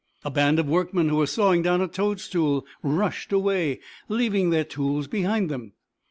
[0.25, 5.05] A band of workmen, who were sawing down a toadstool, rushed away, leaving their tools
[5.07, 5.73] behind them.